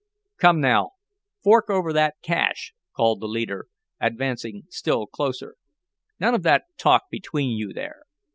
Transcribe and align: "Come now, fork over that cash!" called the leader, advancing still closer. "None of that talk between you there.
"Come 0.37 0.59
now, 0.59 0.93
fork 1.43 1.69
over 1.69 1.93
that 1.93 2.15
cash!" 2.23 2.73
called 2.91 3.19
the 3.21 3.27
leader, 3.27 3.67
advancing 3.99 4.63
still 4.67 5.05
closer. 5.05 5.57
"None 6.19 6.33
of 6.33 6.41
that 6.41 6.63
talk 6.75 7.03
between 7.11 7.51
you 7.51 7.71
there. 7.71 8.01